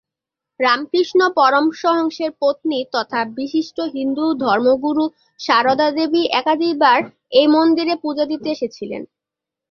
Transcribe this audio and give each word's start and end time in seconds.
রামকৃষ্ণ 0.59 1.19
পরমহংসের 1.37 2.31
পত্নী 2.41 2.79
তথা 2.93 3.19
বিশিষ্ট 3.37 3.77
হিন্দু 3.95 4.25
ধর্মগুরু 4.43 5.05
সারদা 5.39 5.87
দেবী 5.97 6.21
একাধিকবার 6.39 6.99
এই 7.39 7.47
মন্দিরে 7.55 7.93
পূজা 8.03 8.25
দিতে 8.31 8.47
এসেছিলেন। 8.55 9.01